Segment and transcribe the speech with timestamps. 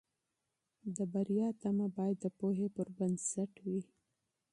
[0.95, 3.81] د بریا تمه باید د پوهې پر بنسټ وي.